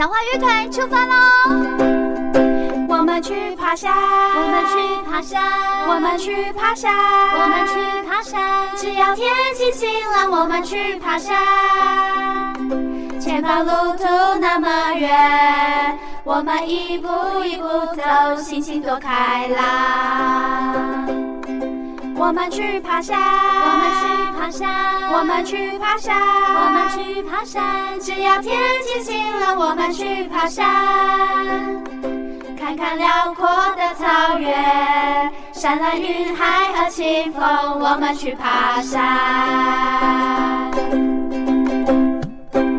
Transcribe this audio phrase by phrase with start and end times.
[0.00, 1.12] 小花乐团出发喽！
[2.88, 3.92] 我们去爬山，
[4.34, 5.42] 我们去爬山，
[5.90, 6.90] 我们去爬山，
[7.34, 8.74] 我们去爬山。
[8.74, 11.36] 只要天气晴朗，我们去爬山。
[13.20, 14.06] 前方路途
[14.40, 17.08] 那么远，我们一步
[17.44, 21.09] 一步走，心情多开朗。
[22.20, 24.06] 我们去爬山，我们去
[24.38, 26.14] 爬山，我们去爬山，
[26.54, 27.98] 我们去爬山。
[27.98, 31.82] 只要天气晴朗，我们去爬山，
[32.58, 40.70] 看看辽阔的草原，山峦云海和清风，我们去爬山。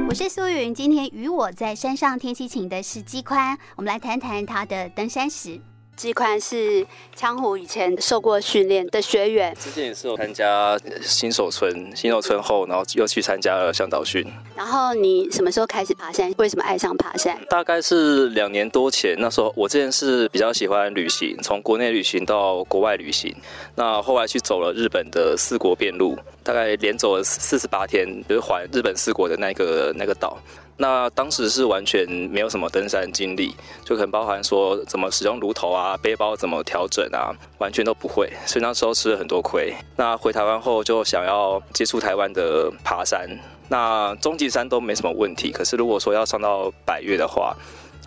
[0.07, 5.59] 我是苏云，今天与我在山上天气晴的是基宽，我们来谈谈他的登山史。
[6.01, 6.83] 基宽是
[7.15, 14.25] 羌虎以前受过训练的学员，之前也是有参加新手村，新手村后，然后又去参加了向导训。
[14.55, 16.33] 然后你什么时候开始爬山？
[16.39, 17.39] 为什么爱上爬山？
[17.47, 23.31] 大概是两年多前，那时候我之前是比较喜欢旅行，从国内旅行到国外旅行。
[23.75, 30.35] 那后来去走了日本的四国遍路，大概连走了四十八天，就是环日本四国的那个那个岛。
[30.81, 37.29] 那当时是完全没有什么登山经历，就可能包含说怎么使用炉头啊，背包怎么调整啊，
[37.59, 39.71] 完全都不会，所以那时候吃了很多亏。
[39.95, 43.29] 那回台湾后就想要接触台湾的爬山，
[43.69, 47.55] 那中级山都没什么问题，可是如果说要上到百岳的话，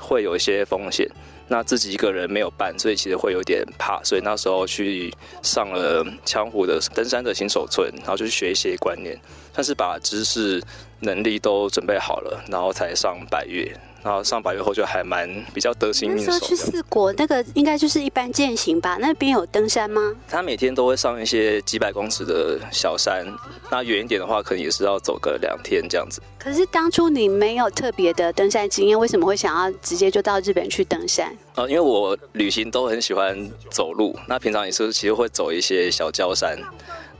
[0.00, 1.08] 会有一些风险。
[1.48, 9.18] 那自己一个人没有伴，所以其实会有点怕，所以那时候去上了羌湖的登山的新手村，然后就去学一些观念，
[9.52, 10.62] 算是把知识
[11.00, 13.76] 能力都准备好了，然后才上百岳。
[14.04, 16.24] 然后上百月后就还蛮比较得心应手。
[16.24, 18.98] 那时候去四国那个应该就是一般践行吧？
[19.00, 20.14] 那边有登山吗？
[20.28, 23.26] 他每天都会上一些几百公尺的小山，
[23.70, 26.20] 那远一点的话可能也是要走个两天这样子。
[26.38, 31.34] 可是当初你没有特别的登山经验，为什么会想要直接就到日本去登山？
[31.54, 36.58] 呃，因为我旅行都很喜欢走路，那平常也是其实会走一些小郊山。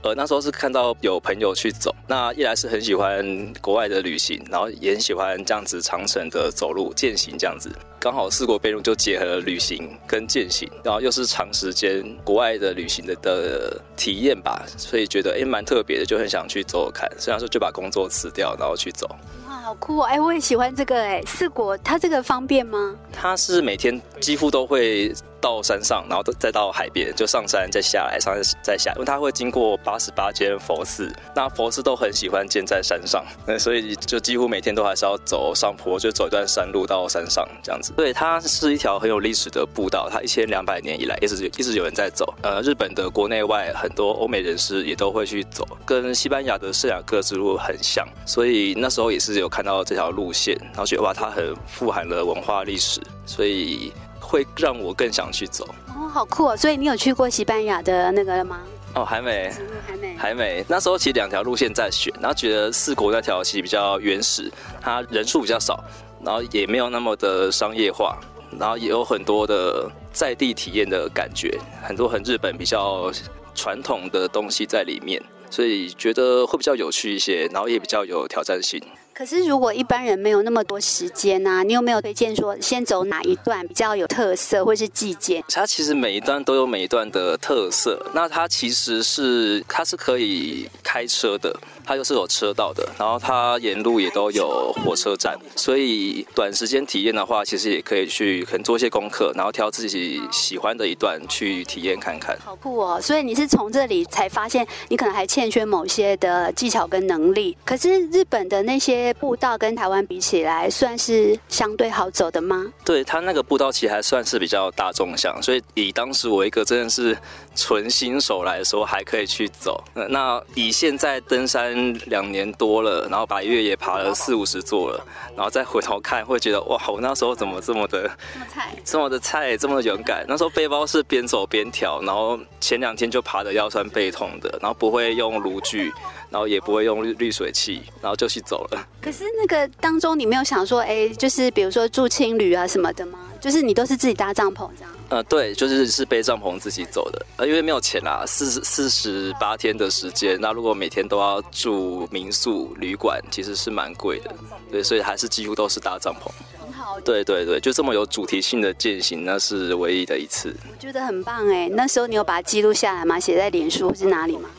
[0.05, 3.25] 呃，那时候是看到有朋友去走，那一来是很喜欢
[3.59, 19.09] 国外的旅行，然后也很喜欢这样子长程的走路践行这样子，刚好四国遍路就结合了旅行跟践行，然后又是长时间国外的旅行的的体验吧，所以觉得哎蛮特别的，就很想去走走看，虽然说就把工作辞掉，然后去走。
[19.49, 20.03] 哇，好酷哦！
[20.03, 22.95] 哎，我也喜欢这个哎，四国它这个方便吗？
[23.11, 25.11] 它是每天几乎都会。
[25.45, 33.23] 到山上，然后再到海边，就上山再下来，上山再下，因为它会经过八十八间佛寺，那佛寺都很喜欢建在山上，
[33.59, 37.93] 所以就几乎每天都还是要走上坡，就走一段山路到山上这样子。
[37.95, 42.33] 对，它是一条很有历史的步道，它一千两百年以来一直一直有人在走。
[42.41, 53.93] 呃，日本的国内外很多欧美人士也都会去走，跟西班牙的圣雅各之路很像，所以那时候也是有看到这条路线，然后觉得哇，它很富含了文化历史，所以。
[54.35, 56.57] 会让我更想去走哦，好酷哦！
[56.57, 58.59] 所以你有去过西班牙的那个了吗？
[58.93, 59.49] 哦，还没，
[59.87, 60.65] 还没，还没。
[60.67, 64.51] 那时候其实两条路线在选，然后觉得四国那条其实比较原始，
[64.81, 65.81] 它人数比较少，
[66.21, 68.19] 然后也没有那么的商业化，
[68.59, 73.09] 然后也有很多的在地体验的感觉，很多很日本比较
[73.53, 78.81] 传统的东西在里面，所以觉得会比较有趣一些，然后也比较有挑战性。
[79.17, 81.63] 可是，如果一般人没有那么多时间呢、啊？
[81.63, 85.41] 你有没有推荐说先走哪一段比较有特色，或是季节？
[85.47, 88.05] 它其实每一段都有每一段的特色。
[88.13, 102.37] 那它其实是它是可以开车的，它又是有车道的，然后它沿路也都有火车站，所以短时间体验的话，其实也可以去可能做一些功课，然后挑自己喜欢的一段去体验看看。
[102.43, 102.99] 好酷哦！
[103.01, 107.55] 所以你是从这里才发现你可能还欠缺某些的技巧跟能力。
[107.63, 109.04] 可是日本的那些。
[109.13, 112.65] 步道跟台湾比起来，算是相对好走的吗？
[112.83, 117.17] 对，他那个步道其实还算是比较大众向，所以以当时我一个真的是
[117.55, 119.83] 纯新手来说，还可以去走。
[120.09, 125.05] 那以现在登山两年多了，然后把越野爬了四五十座了，
[125.35, 130.25] 然后再回头看，会觉得哇，我那时候怎么这么的这么菜， 这么的菜，这么的勇敢？
[130.29, 135.93] 那时候背包是边走边挑，然后前两天就爬的腰酸背痛的，然后不会用炉具。
[136.31, 138.87] 然后也不会用滤水器，然后就去走了。
[138.99, 143.19] 可是那个当中，你没有想说，哎，就是比如说住青旅啊什么的吗？
[143.39, 144.91] 就是你都是自己搭帐篷这样？
[145.09, 147.25] 呃，对，就是是背帐篷自己走的。
[147.37, 154.33] 呃，因为没有钱啦，四十四十八天的时间，那如果每天都要住民宿旅馆，其实是蛮贵的。
[154.71, 156.29] 对，所以还是几乎都是搭帐篷。
[156.59, 156.99] 很好。
[157.01, 160.55] 对对对，就这么有主题性的践行，那是唯一的一次。
[160.71, 163.19] 我觉得很棒哎，那时候你有把它记录下来吗？
[163.19, 164.49] 写在脸书是哪里吗？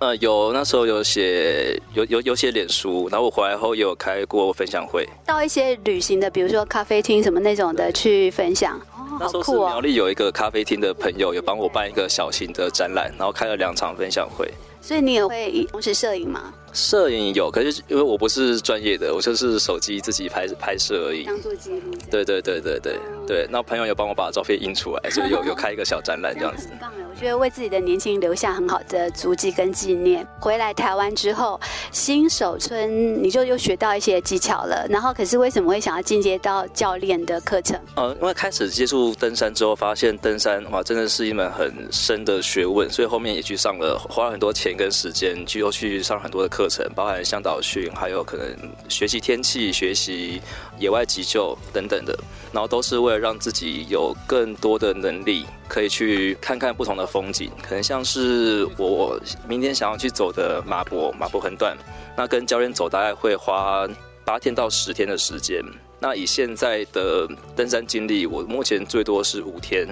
[0.00, 8.80] 呃，有那时候有写有有有写脸书，然后我回来后也有开过分享会，到一些旅行的，比如说咖啡厅什么那种的去分享。
[9.20, 14.50] 哦，那时候是苗栗有一个咖啡厅的朋友有帮我办一个小型的展览，然后开了两场分享会。
[14.80, 16.54] 所以你也会同时摄影吗？
[16.72, 21.92] 摄影有，可是因为我不是专业的，我就是手机自己拍拍摄而已，当做记录。
[22.10, 26.70] 对对对对对对，那朋友有帮我把照片印出来，所以有有开一个小展览这样子。
[27.20, 30.26] 觉得为自己的年轻留下很好的足迹跟纪念。
[30.38, 31.60] 回来台湾之后，
[31.92, 37.78] 新手村你就又学到一些技巧了，然后可是为什么会想要进阶到教练的课程？
[37.96, 47.40] 呃，因为开始接触登山之后，发现登山哇真的是一门很深的学问，所以后面也去上了，花了很多钱跟时间，就又去上很多的课程，包含向。
[47.42, 48.46] 导训，还有可能
[48.86, 50.42] 学习天气、学习
[50.80, 52.18] 野外急救等等的，
[52.52, 57.50] 然后都是为了让自己有更多的能力，可以去看看不同的风景。
[57.62, 61.76] 可能像是我明天想要去走的马博，马博横断，
[62.16, 63.86] 那跟教练走大概会花
[64.24, 65.62] 八天到十天的时间。
[66.00, 69.86] 那以现在的登山经历，我目前最多是五天，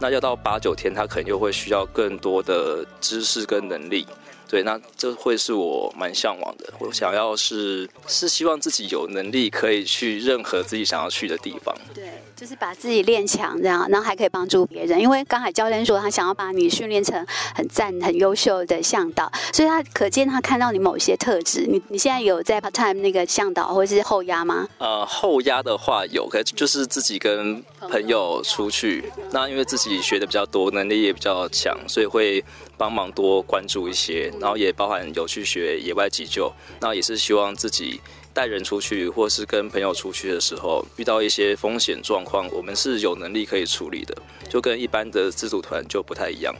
[0.00, 4.04] 那要到八九天，他可能又会需要更多的知识跟能力。
[4.52, 6.70] 对，那这会是我蛮向往的。
[6.78, 11.74] 我想要是是希望自己有能力可以去任何自己想要去的地方。
[11.94, 12.04] 对，
[12.36, 15.00] 就是把自己练强，这样，然后还可以帮助别人。
[15.00, 21.64] 因为刚才教练说他想要把你训练成很赞、很优秀的向导，所以他可见他看到你某些特质。
[21.66, 24.68] 你你现在有在 part time 那个向导或者是后压吗？
[24.76, 29.10] 呃，后压的话有，可就是自己跟朋友出去。
[29.30, 32.44] 那因为自己学的比较多，能力也比较强，所以会。
[32.82, 38.00] 帮忙多关注一些，然后也包含有去学野外急救，那也是希望自己
[38.34, 44.12] 带人出去，或是跟朋友出去的时候，遇到一些风险状况，我们是有能力可以处理的，
[44.48, 46.52] 就跟一般的自主团就不太一样。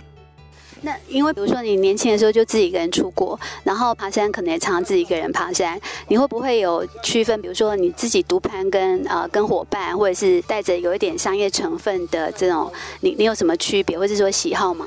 [0.83, 7.43] 那因为比如说你年轻的时候就自己一个人出国，然后爬山可能也常常自己一个人爬山，你会不会有区分？
[7.43, 14.87] 比如说你自己独攀跟呃跟伙伴，或者是带着有一点商业成分的这种，你你有什么区别，或者说喜好吗？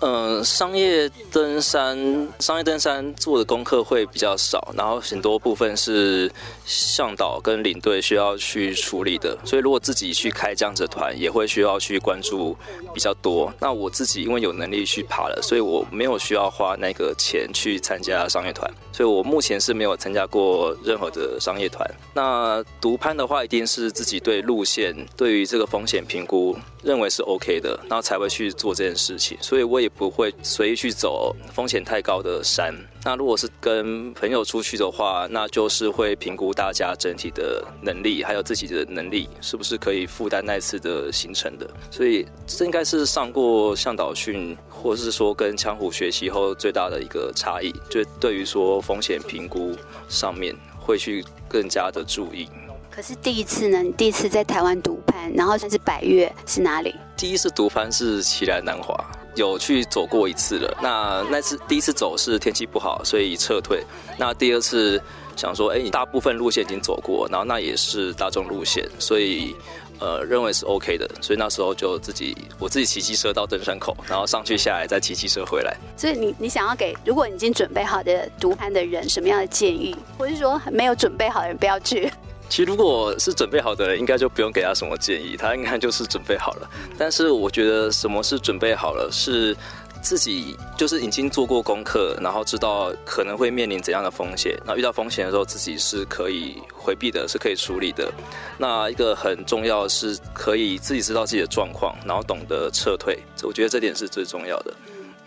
[0.00, 1.96] 嗯，商业登山，
[2.38, 6.30] 商业登山做的功课会比较少，然后很多部分是
[6.64, 12.56] 向导跟领队需要去处理的，所以如果自己去开这样子团，也会需要去关注
[12.94, 13.52] 比较多。
[13.60, 21.86] 那我自己因为有能力去爬了，所以我没有需要花那个钱去参加商业团，所以我目前是没有参加过任何的商业团。
[22.14, 29.36] 那独攀的话，一定是自己对路线、对于这个风险评估认为是 OK 的，然后才会去做这件事情。
[29.42, 29.88] 所以我也。
[29.90, 32.74] 不会随意去走风险太高的山。
[33.04, 41.68] 那如果是跟朋友出去的话，那就是会评估大家整体的能力，还有自己的能力是不是可以负担那次的行程的。
[41.90, 49.76] 所以这应该是上过向导训，或是说跟枪虎学习后最大的一个差异，就对于说风险评估
[50.08, 52.48] 上面会去更加的注意。
[52.90, 53.82] 可是第一次呢？
[53.82, 56.94] 你第一次在台湾独攀，然后算是百岳是哪里？
[57.16, 58.94] 第一次独攀是奇莱南华。
[59.36, 63.80] 有去走过一次了，那那次第一次走是天气不好，所以撤退。
[64.18, 65.00] 那第二次
[65.36, 69.54] 想说，哎，你大部分路线已经走过，然后那也是大众路线，所以
[70.00, 75.76] 呃认为是 OK 的，所以那时候就自己我自己骑机车到登山口，然后上去下来再骑机车回来。
[75.96, 82.10] 所以你你想要给如果已经准备好的独攀的人什么样的建议，或是说没有准备好的人不要去？
[82.50, 86.68] 其实，如果是准备好的人，应该就不用给他什么建议，他应该就是准备好了。
[86.98, 89.56] 但是，我觉得什么是准备好了，是
[90.02, 98.12] 自己就是已经做过功课，然后知道可能会面临怎样的风险，然后遇到风险的时候，自己是可以回避的，是可以处理的。
[98.58, 103.16] 那一个很重要是，可以自己知道自己的状况，然后懂得撤退。
[103.44, 104.74] 我觉得这点是最重要的。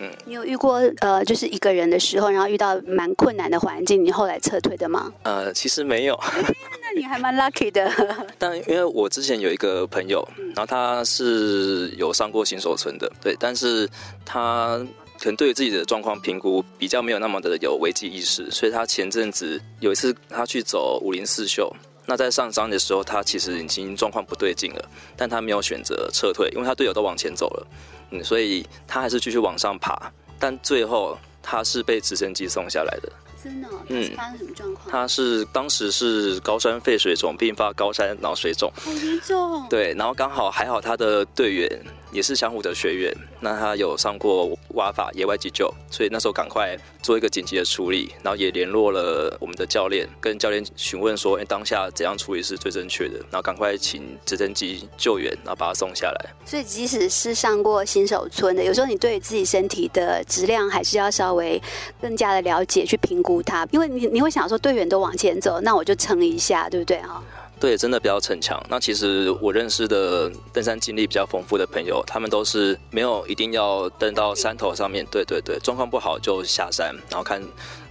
[0.03, 5.11] 嗯，你有遇过呃，就是一个人的时候，然后遇到蛮困难的环境，你后来撤退的吗？
[5.23, 6.19] 呃，其实没有。
[6.83, 7.89] 那你还蛮 lucky 的。
[8.37, 13.89] 但因为我之前有一个朋友，然后他是有上过新手村的，对，但是
[14.25, 14.85] 他
[15.19, 21.73] 可能对于自己的状况评估比较没有那么的有危机意识，所以他前阵子有一次他去走武林四秀，
[22.05, 27.67] 那在上山的时候，他其实已经状况不对劲了，但他没有选择撤退，因为他队友都往前走了。
[28.11, 33.11] 嗯，所以他还是继续往上爬，但最后他是被直升机送下来的。
[33.43, 33.67] 真的？
[33.87, 34.89] 嗯，发生什么状况？
[34.89, 39.67] 他是当时是高山肺水肿，并发高山脑水肿，好严重。
[39.69, 56.29] 对，然后刚好还好他的队员也是相互的学员，那他有上过挖法野外急救，所以那时候赶快做一个紧急的处理，然后也联络了我们的教练，跟教练询问说，哎，当下怎样处理是最正确的，然后赶快请直升机救援，然后把他送下来。
[56.45, 61.61] 所以即使是上过新手村的，有时候你对自己身体的质量还是要稍微
[61.99, 67.23] 更加的了解，去评估它，因为你你会想说队员都往前走，那我就撑一下，对不对哈？
[67.63, 68.61] 对，真的比较逞强。
[68.69, 75.05] 那其实我认识的登山经历比较丰富的朋友，他们都是没有一定要登到山头上面。
[75.09, 77.41] 对对对，状况不好就下山，然后看，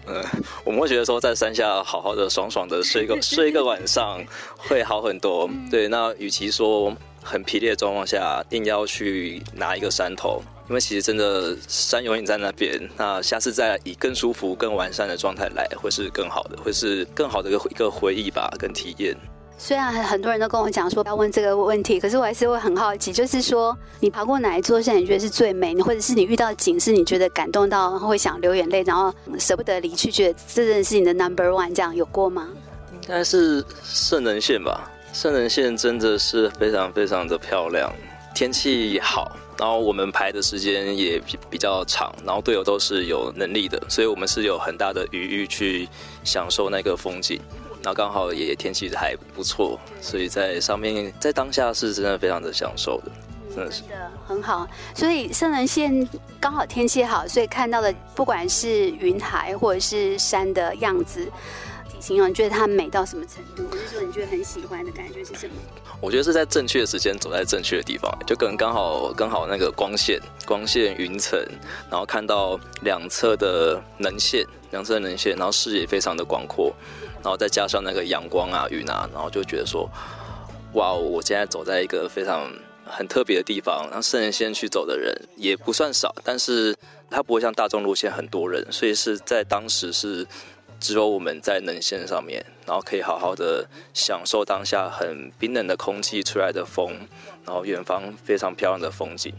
[0.06, 0.22] 嗯，
[0.62, 4.22] 我们会觉得说在山下好好的、爽爽的睡一个睡一个晚上
[4.68, 5.48] 会好很多。
[5.70, 12.78] 对，那与其说很疲累的状况下硬要去拿一个山头，因为其实真的山永远在那边。
[12.98, 19.16] 那下次再以更舒服、更完善的状态来，会是更好的，会是更好的一个一个回忆吧，跟体验。
[19.64, 32.48] 虽然很多人都跟我讲说不要问这个问题，可是我还是会很好奇，就是说你爬过哪一座山，你觉得是最美，或者是你遇到景是你觉得感动到会想流眼泪，然后舍不得离去，觉得这真的是你的 number one，这样有过吗？
[32.92, 37.88] 应该是圣人线吧，圣人线真的是非常非常的漂亮，
[38.34, 45.88] 天气好，然后我们排的时间也比比较长，然后队友都是有能力的，所以我们是有很大的余裕去
[46.24, 47.40] 享受那个风景。
[47.82, 53.10] 然后刚好也天气还不错，所以在上面在当下是真的非常的享受的，
[53.54, 54.66] 真的是的很好。
[54.94, 56.08] 所以圣人线
[56.40, 61.26] 刚好天气好，所以看到的不管是云海或者是山的样子，
[61.98, 63.64] 形容你觉得它美到什么程度？
[63.70, 65.54] 或者说你觉得很喜欢的感觉是什么？
[66.00, 71.38] 我觉得是在正确的时间走在正确的地方，就可能刚好刚好那个光线、光线、云层，
[71.90, 76.74] 然后看到两侧的能线，两侧的能线，然后视野非常的广阔。
[77.22, 79.88] 然后再加上那个阳光啊、云啊，然后就觉得说，
[80.74, 82.52] 哇，我现在走在一个非常
[82.84, 83.86] 很特别的地方。
[83.86, 86.74] 然后圣人线去走的人也不算少，但是
[87.08, 90.26] 它不会像大众路线很多人，所以是在当时是
[90.80, 93.64] 只有我们在能线上面，然后可以好好的
[93.94, 96.92] 享受当下很冰冷的空气出来的风，
[97.46, 99.32] 然后远方非常漂亮的风景。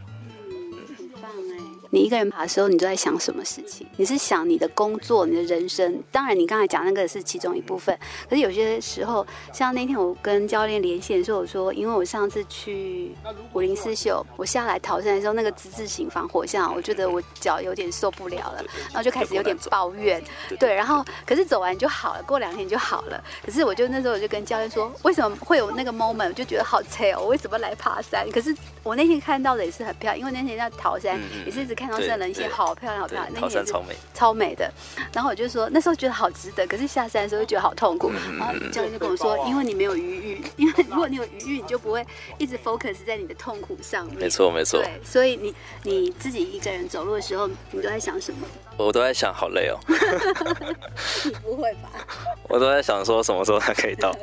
[1.94, 3.86] 你一个人爬的时候，你都在想什么事情？
[3.98, 6.02] 你是想你的工作、你的人生？
[6.12, 7.96] 当然，你刚才讲那个是其中一部分。
[8.28, 9.24] 可是有些时候，
[9.54, 13.12] 像那天我跟教练连线的时候，我说，因为我上次去
[13.54, 20.20] 武林四秀，我下来逃山的时候，那个之字形防火巷，我觉得我脚有点受不了了，然后就开始有点抱怨。
[20.60, 23.24] 对，然后可是走完就好了，过两天就好了。
[23.46, 26.30] 可是我就那时候我就跟教练说，为什么会有那个 moment？
[26.30, 28.28] 我就觉得好扯哦，我为什么来爬山？
[28.32, 31.83] 可是我那天看到的也是很漂亮，因为那天在桃山也是一直看。
[31.84, 34.72] 看到圣棱线好漂亮，好漂亮，那天也是超美，超美的。
[35.12, 38.10] 然后我就说，那时候觉得好值得，可是下山的时候就觉得好痛苦。
[38.13, 42.06] 嗯、然后教练就跟我说，因为你没有余裕， 因为如果你有余裕，你就不会
[42.38, 44.18] 一直 focus 在你的痛苦上面。
[44.18, 44.82] 没错，没错。
[44.82, 48.48] 对，所以你你自己一个人走路的时候，你都在想什么？
[48.78, 49.78] 我都在想，好累哦。
[51.25, 51.90] 你不会吧？
[52.48, 54.16] 我都在想说，什么时候才可以到？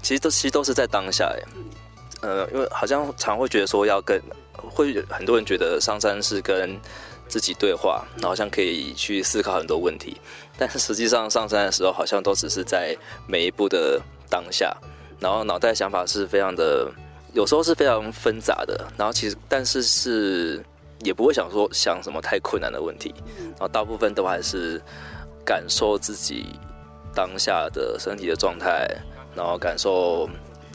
[0.00, 1.42] 其实都其实都是在当下，哎，
[2.22, 4.22] 呃，因为好像常会觉得说要跟。
[4.74, 6.78] 会很多人觉得上山是跟
[7.28, 10.20] 自己对话，好像可以去思考很多问题，
[10.58, 14.76] 但是实际上上山的时候，好像都只是在每一步的当下，
[15.18, 16.90] 然后脑袋想法是非常的，
[17.32, 20.62] 有时候是非常纷杂的，然后其实但是是
[21.02, 24.80] 也不会想说想什么太困难的问题，然后大部分都还是
[25.44, 26.46] 感受自己
[27.14, 28.86] 当下的身体的状态，
[29.34, 30.28] 然后感受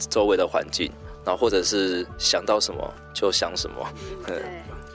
[0.08, 0.90] 周围的环境。
[1.30, 3.86] 然后或者是想到什么就想什么，
[4.26, 4.42] 嗯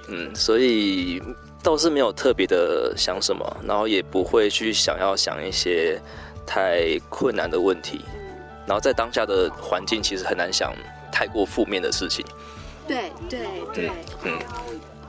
[0.09, 1.23] 嗯，所以
[1.63, 5.97] 倒是没有特别的想什么，然后也不会去想要想一些
[6.45, 8.01] 太困难的问题，
[8.67, 10.73] 然后在当下的环境其实很难想
[11.09, 12.25] 太过负面的事情，
[12.85, 13.39] 对对
[13.73, 13.87] 对，
[14.25, 14.37] 嗯。
[14.37, 14.39] 嗯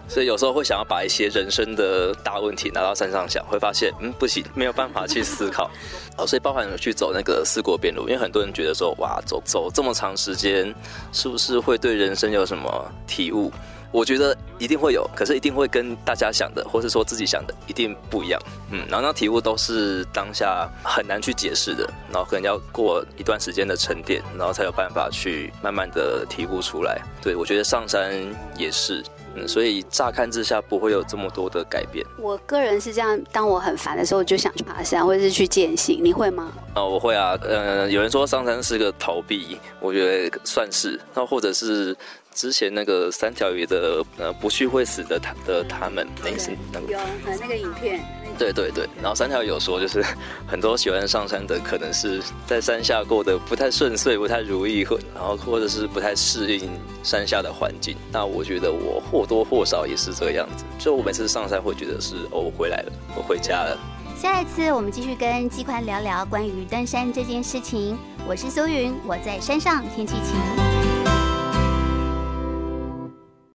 [0.09, 5.71] 所以有时候会想要把一些人生的大问题拿到山上想，会发现嗯不行，没有办法去思考。
[6.17, 10.75] 哦，所以包含去走那个四国边路，因为很多人觉得说哇，走走这么长时间，
[11.13, 13.53] 是不是会对人生有什么体悟？
[13.93, 18.41] 我觉得一定会有，可是一定会跟大家想的，或是说自己想的一定不一样。
[18.71, 27.01] 嗯，然后那体悟都是当下很难去解释的，然后可能要过一段时间的沉淀，然后才有办法去慢慢的体悟出来。
[27.23, 28.13] 对，我觉得上山
[28.57, 29.03] 也是。
[29.37, 32.05] 嗯，所以乍看之下不会有这么多的改变。
[32.19, 36.01] 我个人是这样，当我很烦的时候，就想去爬山或者是去践行。
[36.03, 36.51] 你会吗？
[36.75, 37.39] 啊，我会啊。
[37.43, 40.99] 呃，有人说上山是个逃避，我觉得算是。
[41.15, 41.97] 那或者是
[42.37, 46.99] 之前那个三条鱼的呃不去会死的他的他们，那个是那个有
[47.41, 48.05] 那个影片。
[48.39, 50.05] 对对对，然后三条有说，就是
[50.47, 56.71] 很多喜欢上山的，可能是在山下过得不太顺遂、不太如意，或然后或者是不太适应
[57.03, 57.97] 山下的环境。
[58.13, 60.67] 那我觉得我或多或少也是这个样子。
[60.79, 63.79] 就我每次上山会觉得是哦，我回来了，我回家了。
[64.15, 67.97] 下一次我们继续跟季宽聊聊关于登山这件事情。
[68.29, 70.76] 我是苏云，我在山上，天气晴。